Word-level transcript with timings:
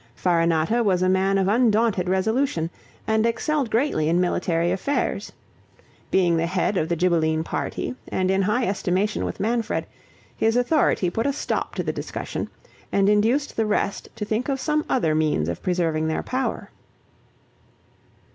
Farinata 0.15 0.83
was 0.83 1.03
a 1.03 1.09
man 1.09 1.37
of 1.37 1.47
undaunted 1.47 2.09
resolution, 2.09 2.71
and 3.05 3.23
excelled 3.23 3.69
greatly 3.69 4.09
in 4.09 4.19
military 4.19 4.71
affairs: 4.71 5.31
being 6.09 6.35
the 6.37 6.47
head 6.47 6.75
of 6.75 6.89
the 6.89 6.95
Ghibelline 6.95 7.43
party, 7.43 7.93
and 8.07 8.31
in 8.31 8.41
high 8.41 8.65
estimation 8.65 9.25
with 9.25 9.39
Manfred, 9.39 9.85
his 10.35 10.57
authority 10.57 11.11
put 11.11 11.27
a 11.27 11.31
stop 11.33 11.75
to 11.75 11.83
the 11.83 11.93
discussion, 11.93 12.49
and 12.91 13.09
induced 13.09 13.55
the 13.55 13.65
rest 13.67 14.09
to 14.15 14.25
think 14.25 14.49
of 14.49 14.59
some 14.59 14.83
other 14.89 15.13
means 15.13 15.47
of 15.47 15.61
preserving 15.61 16.07
their 16.07 16.23
power. 16.23 16.71